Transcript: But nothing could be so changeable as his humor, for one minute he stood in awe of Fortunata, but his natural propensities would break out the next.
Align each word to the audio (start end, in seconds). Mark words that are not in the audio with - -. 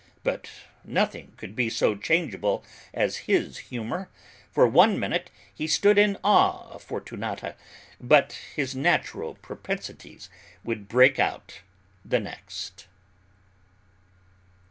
But 0.23 0.49
nothing 0.83 1.33
could 1.37 1.55
be 1.55 1.69
so 1.69 1.93
changeable 1.93 2.65
as 2.91 3.27
his 3.29 3.59
humor, 3.69 4.09
for 4.51 4.65
one 4.67 4.99
minute 4.99 5.29
he 5.53 5.67
stood 5.67 5.99
in 5.99 6.17
awe 6.23 6.71
of 6.71 6.81
Fortunata, 6.83 7.53
but 7.99 8.31
his 8.55 8.75
natural 8.75 9.35
propensities 9.35 10.27
would 10.63 10.87
break 10.87 11.19
out 11.19 11.61
the 12.03 12.19
next. 12.19 12.87